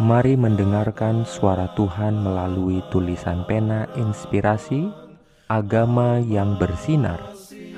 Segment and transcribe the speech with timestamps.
[0.00, 4.88] Mari mendengarkan suara Tuhan melalui tulisan pena inspirasi
[5.44, 7.20] Agama yang bersinar.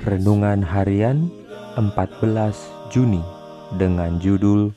[0.07, 1.27] Renungan harian
[1.75, 1.83] 14
[2.87, 3.19] Juni
[3.75, 4.71] Dengan judul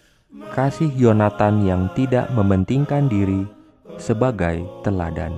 [0.58, 3.46] Kasih Yonatan yang tidak mementingkan diri
[3.94, 5.30] sebagai teladan.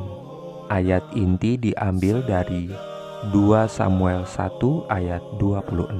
[0.73, 2.73] Ayat inti diambil dari
[3.37, 3.37] 2
[3.69, 4.56] Samuel 1
[4.89, 5.93] ayat 26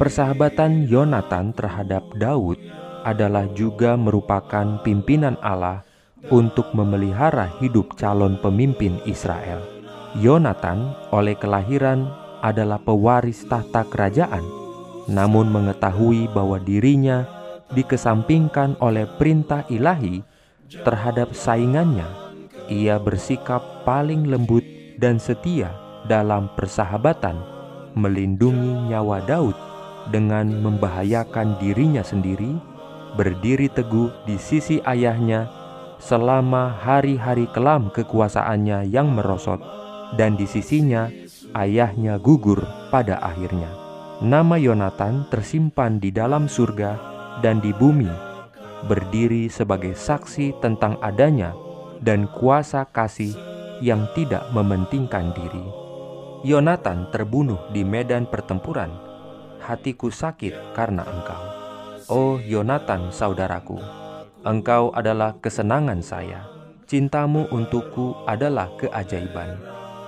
[0.00, 5.86] Persahabatan Yonatan terhadap Daud adalah juga merupakan pimpinan Allah
[6.34, 9.62] untuk memelihara hidup calon pemimpin Israel.
[10.18, 12.10] Yonatan oleh kelahiran
[12.42, 14.42] adalah pewaris tahta kerajaan,
[15.06, 17.22] namun mengetahui bahwa dirinya
[17.70, 20.26] dikesampingkan oleh perintah ilahi
[20.82, 22.10] terhadap saingannya,
[22.66, 24.66] ia bersikap paling lembut
[24.98, 25.70] dan setia
[26.10, 27.38] dalam persahabatan,
[27.94, 29.54] melindungi nyawa Daud
[30.10, 32.75] dengan membahayakan dirinya sendiri
[33.16, 35.48] berdiri teguh di sisi ayahnya
[35.96, 39.58] selama hari-hari kelam kekuasaannya yang merosot,
[40.14, 41.08] dan di sisinya
[41.56, 42.62] ayahnya gugur
[42.92, 43.72] pada akhirnya.
[44.20, 46.96] Nama Yonatan tersimpan di dalam surga
[47.44, 48.08] dan di bumi,
[48.88, 51.52] berdiri sebagai saksi tentang adanya
[52.00, 53.32] dan kuasa kasih
[53.80, 55.64] yang tidak mementingkan diri.
[56.44, 58.92] Yonatan terbunuh di medan pertempuran.
[59.60, 61.45] Hatiku sakit karena engkau.
[62.06, 63.82] Oh Yonatan saudaraku,
[64.46, 66.46] engkau adalah kesenangan saya.
[66.86, 69.58] Cintamu untukku adalah keajaiban,